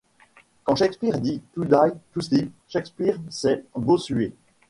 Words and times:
Quand 0.63 0.77
Shakespeare 0.77 1.21
dit: 1.21 1.43
To 1.53 1.63
die, 1.63 1.91
to 2.15 2.21
sleep, 2.21 2.51
Shakespeare, 2.67 3.19
c’est 3.29 3.65
Bossuet. 3.75 4.33